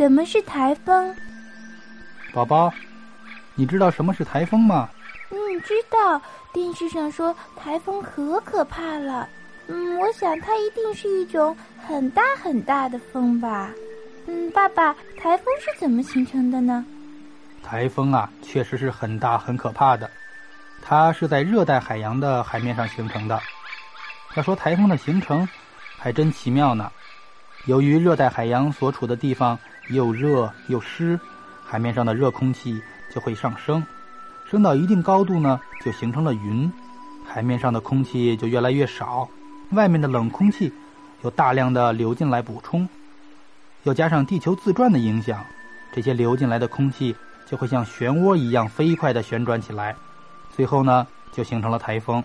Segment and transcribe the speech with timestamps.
[0.00, 1.14] 什么是台风？
[2.32, 2.72] 宝宝，
[3.54, 4.88] 你知道什么是台风吗？
[5.28, 6.18] 嗯，知道。
[6.54, 9.28] 电视上说台风可可怕了。
[9.66, 11.54] 嗯，我想它一定是一种
[11.86, 13.70] 很大很大的风吧。
[14.26, 16.82] 嗯，爸爸，台风是怎么形成的呢？
[17.62, 20.10] 台风啊，确实是很大很可怕的。
[20.80, 23.38] 它是在热带海洋的海面上形成的。
[24.34, 25.46] 要说台风的形成，
[25.98, 26.90] 还真奇妙呢。
[27.66, 29.58] 由于热带海洋所处的地方
[29.90, 31.18] 又热又湿，
[31.64, 32.80] 海面上的热空气
[33.12, 33.84] 就会上升，
[34.48, 36.72] 升到一定高度呢，就形成了云，
[37.26, 39.28] 海面上的空气就越来越少，
[39.70, 40.72] 外面的冷空气
[41.22, 42.88] 又大量的流进来补充，
[43.82, 45.44] 又加上地球自转的影响，
[45.92, 47.14] 这些流进来的空气
[47.46, 49.96] 就会像漩涡一样飞快地旋转起来，
[50.54, 52.22] 最后呢，就形成了台风。